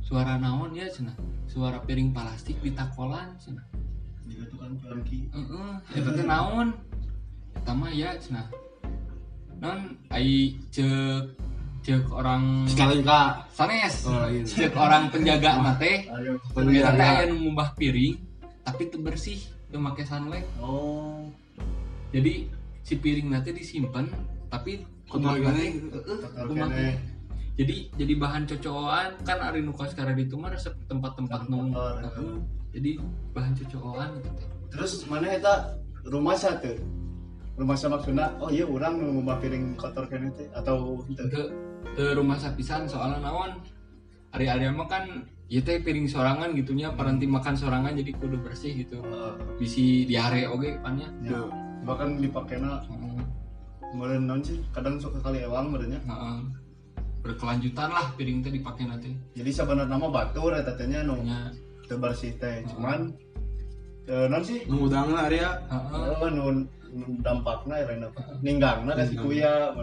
[0.04, 1.16] Suara naon ya cenah
[1.48, 3.64] suara piring plastik di takolan cenah
[4.28, 5.24] Juga tuh kan Franky.
[5.32, 6.76] heeh eta teh naon?
[7.56, 8.44] Eta mah ya cenah
[9.56, 11.47] non ai cek
[11.82, 13.46] cek orang Sekali ka.
[13.50, 14.42] sanes Oh, iya.
[14.44, 15.50] cek orang penjaga
[16.10, 16.34] Ayo.
[16.52, 18.14] Ternyata teh aya nu piring
[18.62, 19.40] tapi teu bersih
[19.72, 21.28] teu make sunlight Oh.
[22.12, 22.48] jadi
[22.84, 24.08] si piring nanti disimpan
[24.48, 25.64] tapi kumaha kene.
[26.72, 26.92] teh.
[27.58, 31.94] jadi jadi bahan cocokan kan ari nu karena itu mah resep tempat-tempat nu Kotor.
[32.04, 32.34] heeh.
[32.76, 32.90] jadi
[33.32, 36.76] bahan cocokan itu teh Terus mana eta rumah satu?
[37.58, 41.50] Rumah sama maksudna, oh iya orang ngubah piring kotor kene teh atau henteu?
[42.14, 43.58] Rumah sapisan soalnya naon
[44.30, 49.00] ari-ari mah kan ya teh piring sorangan gitunya paranti makan sorangan jadi kudu bersih gitu
[49.00, 49.32] Heeh.
[49.56, 51.42] bisi diare oge pannya Ya.
[51.88, 53.24] Bahkan dipakena Heeh.
[53.96, 54.60] meureun naon sih?
[54.76, 56.00] Kadang suka kali ewang meureunnya.
[56.04, 56.38] Heeh.
[57.18, 61.50] berkelanjutan lah piring teh dipakai nanti Jadi sebenarnya mah batur eta teh nya nu nya
[61.90, 63.10] teu bersih teh, cuman
[64.06, 66.14] eh, non sih mengudangna area Heeh.
[66.22, 69.74] Oh, nun nun dampakna ya apa ninggangna kasih kuya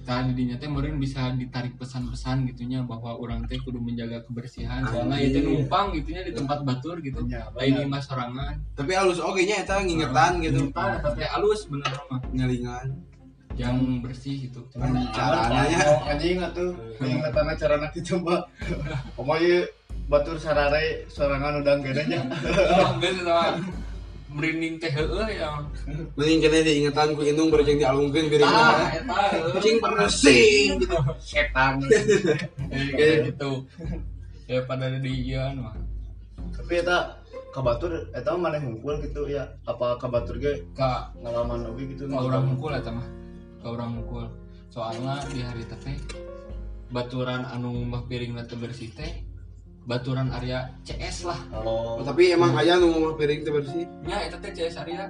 [0.00, 5.20] tadi dinya teh meureun bisa ditarik pesan-pesan gitunya bahwa orang teh kudu menjaga kebersihan soalnya
[5.20, 7.20] itu numpang gitunya di tempat batur gitu.
[7.28, 10.68] Ya, lain ini mah sorangan tapi halus oke nya eta ngingetan gitu.
[10.68, 12.88] Numpang tapi alus bener mah nyalingan
[13.58, 14.64] yang bersih gitu.
[14.72, 15.68] Caranya.
[15.68, 16.70] Nya Oh, anjing atuh
[17.02, 18.46] ingetanna carana kitu mah
[19.14, 19.68] pokoknya
[20.10, 22.26] batur sarare sorangan udang gedenya
[24.30, 25.50] merinding teh heeh ya.
[26.14, 28.64] Mending kena diingetan ku indung baru jeung dialungkeun ah piringna
[28.94, 30.98] eta cing bersih gitu.
[31.18, 31.82] Setan.
[32.98, 33.66] Kayak gitu.
[34.50, 35.74] ya pada di ieu mah.
[36.54, 37.18] Tapi eta
[37.50, 39.50] kabatur eta mah maneh ngumpul gitu ya.
[39.66, 43.06] Apa kabatur ge ka ngalaman oge gitu ka urang mukul eta mah.
[43.60, 44.30] Ka urang mukul
[44.70, 45.98] soalnya di hari teh teh
[46.94, 49.29] baturan anu mah piring teh bersih teh
[49.88, 51.40] baturan area CS lah.
[51.56, 52.00] Oh.
[52.00, 53.84] Oh, tapi emang aya nu mah piring teh bersih?
[54.04, 55.08] Nya eta teh CS area.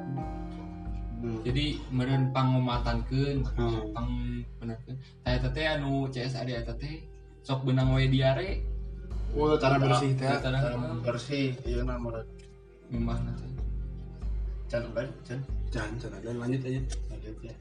[1.20, 1.44] Hmm.
[1.44, 3.92] jadi meureun pangomatankeun Hmm.
[3.92, 4.08] pang
[4.56, 4.96] benerkeun.
[5.20, 7.04] Tah eta teh anu CS area eta teh
[7.44, 8.64] sok benang we diare.
[9.36, 10.26] Oh cara bersih teh.
[10.26, 10.58] Cara
[11.04, 11.52] bersih.
[11.68, 12.24] iya nama
[12.88, 13.48] mimahna teh.
[14.70, 15.40] Can kan can?
[15.70, 16.80] Jangan jangan dan lanjut aja
[17.12, 17.54] lanjut ya.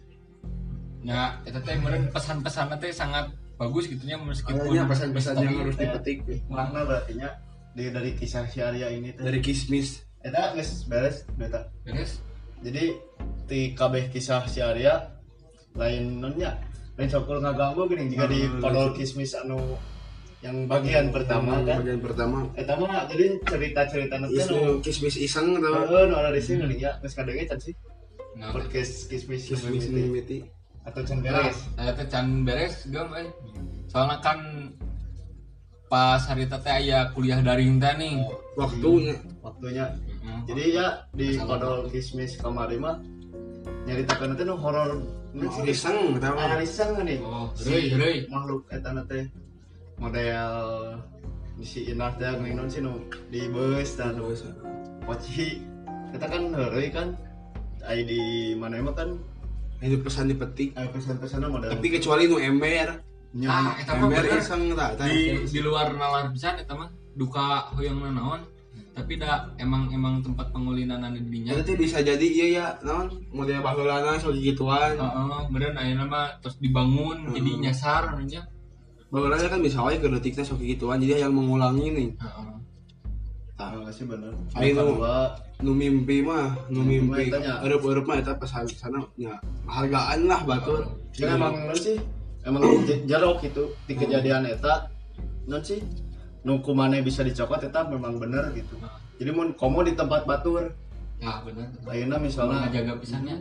[1.03, 3.27] Nya eta teh meureun pesan-pesanna teh sangat
[3.59, 6.17] bagus gitunya meskipun Kayaknya pesan-pesan yang harus dipetik
[6.47, 7.29] makna berarti nya
[7.75, 10.03] dari kisah si Arya ini teh dari kismis.
[10.19, 11.71] Eta geus beres beta.
[11.83, 12.19] Beres.
[12.59, 12.91] Jadi
[13.47, 15.11] di kabeh kisah si Arya
[15.79, 16.59] lain nonnya
[16.99, 18.15] lain sokul ngaganggu gini.
[18.15, 19.79] Jika di podol kismis anu
[20.39, 21.83] yang bagian pertama kan.
[21.83, 22.47] bagian pertama.
[22.55, 26.79] Eta mah jadi cerita-cerita nanti nu kismis iseng atau Heeh, nu ada di sini nih
[26.79, 27.75] ya, geus kadenge can sih.
[28.39, 30.58] nah Podcast kismis kismis Mimiti.
[30.89, 31.57] Atau can beres.
[31.77, 33.29] saya teh can beres gam eh.
[33.89, 34.39] Soalnya kan
[35.89, 38.13] pas hari teh teh aya kuliah daring teh nih.
[38.57, 39.85] waktunya Waktunya.
[39.93, 40.39] Heeh.
[40.49, 42.97] Jadi ya di podol kismis kamari mah
[43.85, 44.97] nyaritakeun teh nu horor
[45.33, 47.21] nu Oh, iseng atau Aya iseng nih.
[47.21, 48.25] Oh, Si heureuy.
[48.29, 49.29] makhluk eta teh
[50.01, 50.49] model
[51.61, 52.97] si Inas teh ning non sih nu
[53.29, 54.33] di bus dan nu
[55.05, 55.61] poci.
[56.13, 57.13] Eta kan heureuy kan
[57.85, 59.09] ai di mana mah kan
[59.81, 62.99] itu pesan dipetik aya pesan-pesan model tapi kecuali nu ember
[63.31, 68.41] nya Ah, ember iseng tak di di luar nalar pisan eta mah duka hoyong naon.
[68.89, 71.55] Tapi da emang emang tempat pengulinan anu di dinya.
[71.55, 76.59] itu bisa jadi iya ya non model baheulana sok gituan Heeh, bener ayeuna mah terus
[76.59, 77.61] dibangun jadi Hmm.
[77.63, 78.43] nyasar anu nya.
[79.07, 82.58] baheulana kan bisa wae ke detiknya sok gituan jadi yang mengulangi nih Heeh.
[83.59, 84.31] Ah, sih bener.
[84.55, 85.03] Ayo, nu-
[85.59, 87.59] nu mimpi mah nu mimpi tanya.
[87.59, 89.35] eueup-eueup mah eta pesan sana ya
[89.67, 90.87] hargaan lah batur
[91.19, 91.99] Ya emang non sih
[92.47, 92.63] emang
[93.03, 94.87] jarok itu di kejadian eta
[95.43, 95.83] non sih
[96.47, 98.79] nu kumane bisa dicokot eta memang bener gitu.
[99.19, 100.71] Jadi mun komo di tempat batur,
[101.19, 101.67] Ya bener.
[101.83, 103.37] ayeuna Soalnya misalnya jaga pisannya.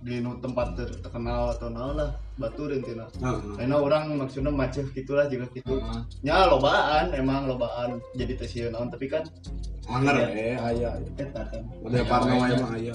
[0.00, 2.10] Di tempat ter- terkenal atau naon lah
[2.40, 3.04] batur intina.
[3.20, 3.60] Heeh.
[3.60, 5.76] Ayeuna orang maksudnya macet gitulah juga gitu.
[5.76, 6.00] Heeh.
[6.24, 9.28] Nya lobaan emang lobaan jadi teh sieun naon tapi kan
[9.90, 12.94] anger eh aya eta kan model parno wae mah aya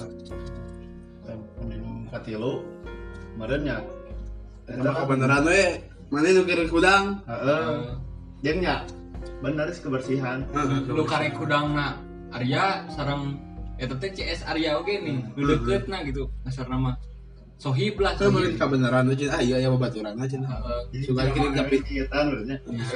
[1.60, 2.64] mending katilu
[3.36, 3.84] merenya
[4.64, 5.62] eta kebenaran we
[6.08, 7.92] mana nu kirim kudang heeh
[8.40, 8.80] jeung nya
[9.44, 10.88] bener sih kebersihan Heeh.
[10.88, 12.00] lu karek kudangna
[12.32, 13.38] Arya sarang
[13.76, 16.96] eta teh CS Arya oge nih nu deuketna gitu asar nama.
[17.56, 18.36] Sohib lah sohib.
[18.36, 19.26] balik kebenaran aja.
[19.32, 20.36] Ah iya ya babaturan aja.
[20.40, 20.60] Nah.
[21.04, 22.08] Suka kirim tapi kita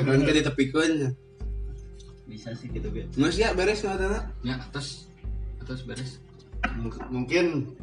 [0.05, 1.17] kan ka ditepikeun
[2.31, 3.03] bisa sih gitu Bi.
[3.11, 5.11] geus ya beres katana ya atas
[5.59, 6.23] atas beres.
[6.79, 7.75] Mung- mungkin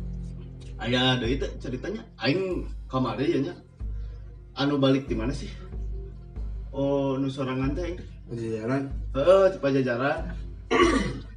[0.80, 2.06] aya deui teh ceritanya.
[2.22, 3.54] Aing kamari ya nya.
[4.58, 5.50] Anu balik di mana sih?
[6.74, 8.84] Oh nu sorangan teh Pajajaran.
[9.16, 10.20] Heeh di pajajaran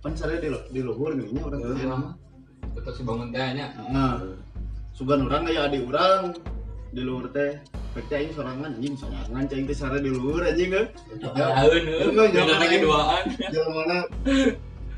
[0.00, 2.10] pan sare di di luhur nih nya urang teh nama
[2.72, 3.66] betul si bangun teh nya.
[3.92, 4.18] Nah
[4.96, 6.34] sugan urang aya adik urang
[6.90, 7.60] di luhur teh.
[7.90, 10.86] Pek teh aing sorangan anjing sorangan cai teh sare di luhur anjing kan
[11.36, 13.24] Aeun Enggak, jangan jangan lagi duaan.
[13.50, 13.98] Jalan mana?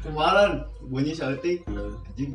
[0.02, 0.50] Kemarin
[0.88, 2.30] bunyi salting anjing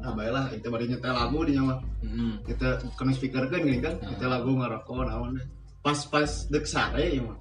[0.00, 1.76] nah baiklah itu baru nyetel lagu di nyawa.
[2.00, 2.32] Heeh.
[2.48, 5.46] kita kena speaker kan gini kan nyetel lagu ngerokok naon deh
[5.84, 7.36] pas pas dek sare ya mah.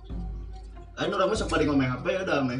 [0.99, 2.59] Ayo orang masuk pada ngomong HP udah meh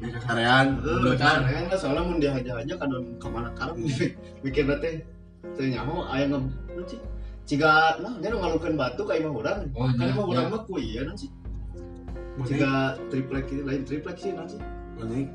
[0.00, 3.76] karean Eh, kan kan soalnya mun dia aja kan ke mana karep
[4.44, 4.94] mikir teh
[5.56, 7.00] teu nyaho aya nge naon sih
[7.44, 10.30] ciga nah dia ngalukeun batu ka imah urang Oh, kan iya, imah iya.
[10.30, 11.30] urang mah ku ieu naon sih
[12.46, 14.32] ciga triplek itu lain triplek sih
[15.02, 15.28] Naik.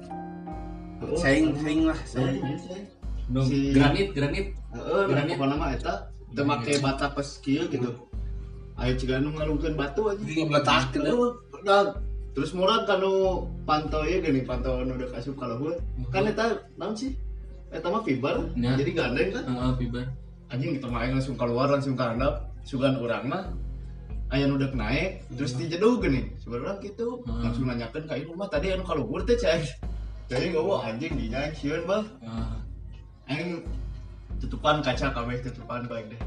[1.03, 2.39] Oh, Saing, saing lah, saing.
[3.27, 5.35] Dong, Si- granit granit Granit.
[5.35, 5.93] pokoknya mah eta
[6.31, 7.91] teu make bata pas kieu gitu.
[8.79, 10.23] Ayo ciga nu ngalungkeun batu aja.
[10.23, 10.47] Ya.
[10.47, 11.31] Heeh,
[11.67, 11.83] nah,
[12.37, 13.11] terus murah kanu
[13.65, 15.73] pantau ieu gini pantau nu deuk asup ka luhur.
[16.07, 16.45] Kan eta
[16.77, 17.17] naon sih?
[17.67, 18.77] eta mah fiber Ya.
[18.77, 20.05] jadi gandeng kan Heeh, fiber.
[20.47, 23.43] anjing kita main langsung keluar langsung ke handap sugan orang mah
[24.29, 27.43] aya udah naik terus dijedug gini sebenarnya gitu Hmm.
[27.43, 29.59] langsung nanyakan ke ibu mah tadi anu kalau gue teh cai
[30.27, 32.55] jadi wah anjing dinya sieun bang Heeh.
[33.27, 33.49] Aing
[34.39, 36.21] tutupan kaca kabeh tutupan baik deh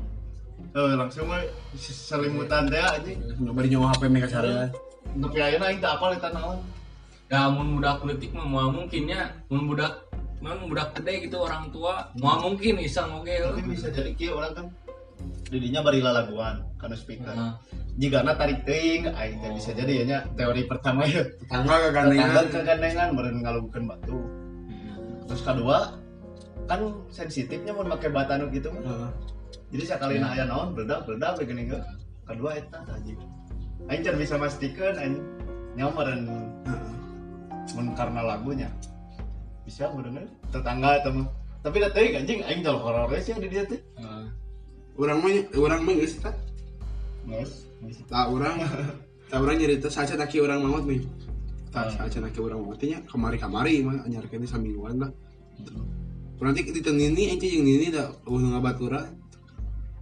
[0.76, 1.40] eh langsung mah
[1.78, 4.68] selimutan deh anjing Nyoba di nyawa HP mereka seharian.
[5.18, 6.60] Tapi ayeuna aing tak apal eta naon
[7.30, 10.02] Ya mun budak politik mah moal mungkinnya mun budak
[10.42, 14.50] mun budak gede gitu orang tua moal mungkin iseng oge tapi bisa jadi kieu orang
[14.50, 14.66] kan
[15.46, 17.30] didinya bari lalaguan kana speaker.
[17.30, 17.54] Heeh.
[18.02, 21.22] jika na tarik teuing aing teh bisa jadi ya nya teori pertama ya.
[21.22, 22.44] Tetangga ke Tetangga gandengan.
[22.50, 24.18] kegandengan meureun ngalungkeun batu.
[25.30, 25.78] Terus kedua
[26.66, 26.80] kan
[27.14, 29.14] sensitifnya mau pakai bata nu gitu mah.
[29.70, 30.74] Jadi sekali na aya naon?
[30.74, 31.82] Beledak beledak kayak gini enggak
[32.26, 33.18] kedua eta anjing
[33.90, 35.16] aing can bisa mastikeun aing
[35.74, 36.26] nyamperin
[36.64, 36.94] Heeh.
[37.76, 38.68] mun karena lagunya
[39.66, 41.26] bisa bener tetangga atau mah
[41.60, 44.26] tapi da teuing anjing aing jol horor sih di dia teh Heeh.
[45.00, 46.36] Orang mah orang mah geus tak.
[47.24, 47.64] Nges.
[48.12, 48.60] Tak orang
[49.32, 51.00] tak orang nyerita saja taki orang maut nih.
[51.72, 52.04] Tak Ah.
[52.04, 55.08] saja taki orang maut nya kamari-kamari mah anyar kene samingguan lah.
[56.36, 59.08] Berarti kita nini ente jeung nini da eueuh ngabatura.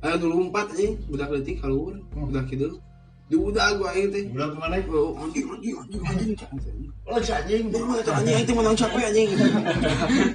[0.03, 2.51] Ayo dulu empat nih budak leutik kaluhur, budak
[3.29, 3.39] kieu.
[3.53, 4.25] Diudah gua aing teh.
[4.33, 6.33] udah ke mana Oh, anjing anjing anjing anjing
[7.09, 9.29] oh si anjing Duh, itu anjing itu menang capek anjing.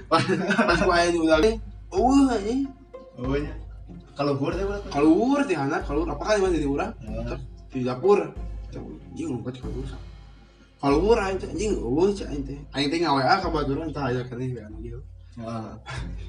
[0.07, 1.55] Pas gua aing teh.
[1.89, 2.61] Oh, anjing.
[3.17, 3.53] oh nya
[4.13, 6.93] kalau gue teh berapa Kaluhur teh anak kaluhur apa kali mah di urang.
[7.01, 7.37] Ah.
[7.73, 8.29] di dapur
[8.73, 10.01] anjing lompat ke rusak
[10.77, 14.21] kalau murah itu anjing oh cak aing teh aing teh ngawa ka baturan tah aya
[14.29, 14.65] kana ya
[15.41, 15.73] Ah.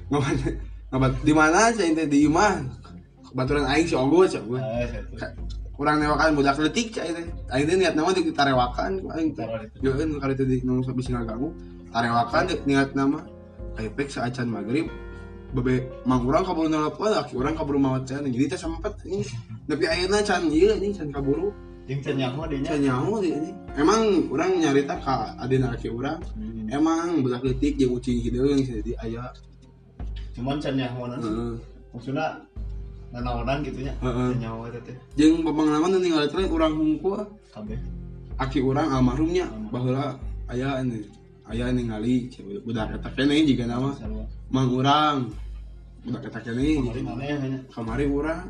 [0.09, 0.57] ngabat
[0.89, 2.65] ngabat di mana cak aing teh di imah
[3.37, 5.29] baturan aing si ogo cak gue Ah.
[5.75, 9.47] Kurang newakan budak letik cak aing teh aing teh niat nama di tarewakan aing teh
[9.83, 11.51] Yeueun kali teh di nu bisa ngaganggu
[11.91, 13.19] tarewakan dek niat nama
[13.75, 14.87] Aipek saacan maghrib
[15.51, 19.27] bebe mang urang kaburu nelpon laki urang kaburu mawat can jadi teh sempet ini
[19.67, 21.51] tapi ayeuna can ieu anjing can kaburu
[21.85, 22.73] Jeung can nyaho dinya.
[22.73, 23.51] Saya nyaho ini.
[23.77, 24.01] Emang
[24.33, 26.17] orang nyarita ka adina laki orang.
[26.33, 26.65] Hmm.
[26.65, 29.29] Emang budak letik jeung ucing hideung jadi aya.
[30.33, 31.13] Cuman can nyaho.
[31.13, 31.53] Heeh.
[31.93, 32.41] Maksudna
[33.13, 33.93] nanaonan gitu nya.
[34.01, 34.95] Can nyaho eta teh.
[35.19, 37.21] Jeung pengalaman nu ningali teh urang hungkul
[37.53, 37.79] Kabeh.
[38.35, 40.19] aki urang almarhumnya baheula
[40.51, 41.07] aya ini
[41.47, 42.27] aya ningali
[42.65, 43.93] budak eta keneh jiga nama.
[44.51, 45.29] Mang urang
[46.03, 46.81] budak eta keneh.
[47.71, 48.41] Kamari ya urang.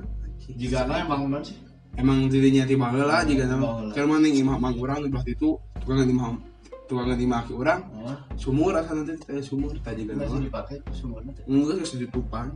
[0.46, 1.58] Jika na emang non sih.
[1.96, 3.92] emang dirinya ti baheula jiga nama.
[3.96, 6.55] Keur maning imah mang urang di belah itu tukang imah
[6.86, 8.14] tukang imah aki urang Oh.
[8.38, 11.44] sumur asa nanti teh sumur jiga Masih nama dipakai sumurna teh.
[11.50, 12.54] enggak geus ditutupan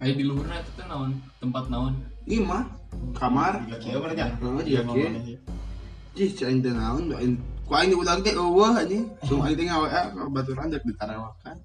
[0.00, 1.16] Aya di luhurna itu teh naon?
[1.40, 1.92] Tempat naon?
[2.28, 2.62] imah
[3.16, 4.26] kamar kieu mah nya.
[4.36, 5.08] Heeh, jika kieu.
[6.16, 9.04] Ih, cai teh naon, aing ku aing diudag teh eueuh anjing.
[9.24, 11.56] Sung aing teh ngawe ka baturan dek ditarawakan.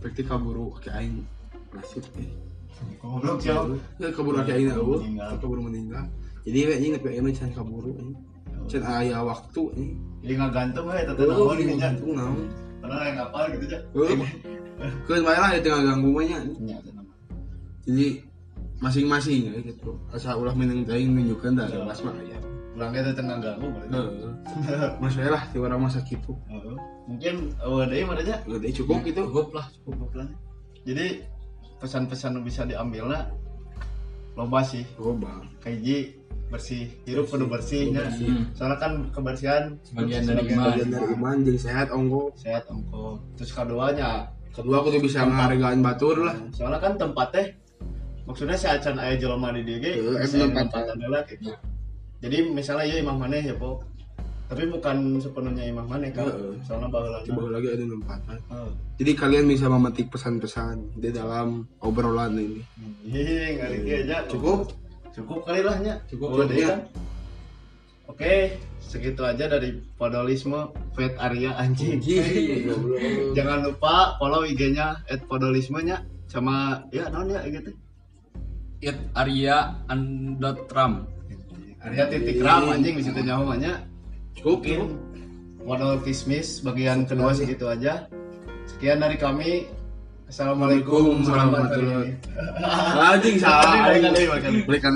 [0.00, 1.24] Pekti kaburu ke aing
[1.72, 2.28] nasib eh.
[3.00, 3.40] Goblok.
[3.44, 5.30] Ya kaburu ke aing eueuh, Meninggal.
[5.40, 6.04] kaburu meninggal.
[6.44, 8.16] Jadi anjing nepi aing can kaburu anjing.
[8.70, 9.92] Can aya waktu anjing.
[10.22, 11.88] Jadi ngagantung we eta teh naon Eueuh, gitu nya.
[11.90, 12.38] itu naon.
[12.78, 13.64] Padahal yang kapal gitu.
[13.98, 14.18] Eueuh.
[15.04, 16.38] Keun bae lah di tengah ganggu nya.
[16.38, 17.02] Nama.
[17.84, 18.06] Jadi
[18.78, 19.90] masing-masing ya gitu.
[20.14, 21.82] Asa ulah meneng teh nunjukkeun da Ya.
[21.82, 22.38] bebas mah aya.
[22.78, 23.68] Urang teh tengah ganggu.
[25.02, 26.32] Mas we lah urang masa kitu.
[26.46, 26.76] Heeh.
[27.10, 27.34] Mungkin
[27.66, 28.38] eueuh deui mah nya.
[28.46, 29.26] Udah cukup gitu.
[29.26, 29.66] Cukup lah.
[29.82, 30.28] cukup lah
[30.80, 31.20] jadi
[31.76, 33.28] pesan-pesan bisa diambil lah
[34.32, 35.44] loba sih Coba.
[35.60, 36.16] kayak
[36.50, 38.10] bersih hidup kudu bersihnya.
[38.10, 38.50] Hmm.
[38.58, 40.66] soalnya kan kebersihan Sebagian dari sebagian iman.
[40.66, 42.22] Bagian dari iman jadi sehat ongko.
[42.34, 43.22] sehat ongko.
[43.38, 44.10] Terus keduanya
[44.50, 46.36] kedua aku tuh bisa ngehargaan batur lah.
[46.50, 47.54] Soalnya kan tempatnya
[48.26, 51.54] maksudnya si acan aya jelema di emang tempatan adalah gitu.
[52.20, 53.80] Jadi misalnya ya imam maneh ya po
[54.50, 56.58] tapi bukan sepenuhnya imam maneh kan Heeh.
[56.66, 58.70] soalnya baheula coba lagi ada tempatan Heeh.
[58.98, 62.58] jadi kalian bisa memetik pesan-pesan di dalam obrolan ini.
[63.06, 64.74] Kieu aja cukup
[65.14, 66.76] cukup kali lah nya Cukup, ya.
[66.76, 66.80] kan?
[68.10, 72.02] Oke segitu aja dari podolisme Vet Arya anjing.
[73.38, 77.70] Jangan lupa follow IG-nya @podolisme-nya sama ya non ya gitu
[78.82, 81.06] It Arya undot Trump.
[81.86, 83.72] Arya titik ram anjing bisa tanya namanya
[84.36, 84.80] cukup mungkin
[85.62, 88.10] modal kismis bagian kedua segitu aja.
[88.66, 89.68] Sekian dari kami
[90.30, 93.02] Assalamualaikum warahmatullahi wabarakatuh.
[93.18, 93.82] Anjing salah.
[93.90, 94.94] Balikan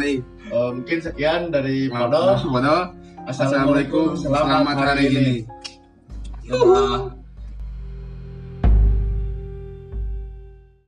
[0.55, 2.39] Eh, mungkin sekian dari Podol.
[2.39, 2.95] Podol.
[3.27, 5.37] Assalamualaikum, selamat hari ini.
[6.47, 7.24] Dadah.